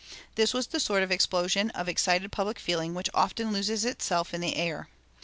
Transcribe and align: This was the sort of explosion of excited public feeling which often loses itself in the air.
This 0.33 0.51
was 0.51 0.65
the 0.65 0.79
sort 0.79 1.03
of 1.03 1.11
explosion 1.11 1.69
of 1.75 1.87
excited 1.87 2.31
public 2.31 2.57
feeling 2.57 2.95
which 2.95 3.11
often 3.13 3.53
loses 3.53 3.85
itself 3.85 4.33
in 4.33 4.41
the 4.41 4.55
air. 4.55 4.89